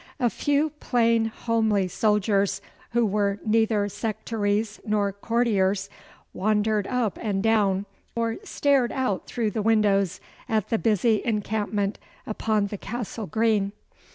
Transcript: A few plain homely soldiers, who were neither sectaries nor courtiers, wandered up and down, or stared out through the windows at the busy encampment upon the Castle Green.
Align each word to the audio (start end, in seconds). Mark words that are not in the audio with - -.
A 0.19 0.31
few 0.31 0.71
plain 0.79 1.25
homely 1.25 1.87
soldiers, 1.87 2.59
who 2.93 3.05
were 3.05 3.37
neither 3.45 3.87
sectaries 3.87 4.79
nor 4.83 5.11
courtiers, 5.13 5.91
wandered 6.33 6.87
up 6.87 7.19
and 7.21 7.43
down, 7.43 7.85
or 8.15 8.37
stared 8.43 8.91
out 8.91 9.27
through 9.27 9.51
the 9.51 9.61
windows 9.61 10.19
at 10.49 10.69
the 10.69 10.79
busy 10.79 11.21
encampment 11.23 11.99
upon 12.25 12.65
the 12.65 12.79
Castle 12.79 13.27
Green. 13.27 13.73